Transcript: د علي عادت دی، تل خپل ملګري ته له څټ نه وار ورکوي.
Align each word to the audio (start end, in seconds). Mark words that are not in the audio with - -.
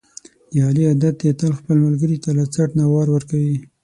د 0.51 0.53
علي 0.67 0.83
عادت 0.89 1.15
دی، 1.21 1.31
تل 1.39 1.51
خپل 1.59 1.77
ملګري 1.85 2.17
ته 2.23 2.29
له 2.37 2.43
څټ 2.53 2.69
نه 2.79 2.85
وار 2.93 3.07
ورکوي. 3.15 3.57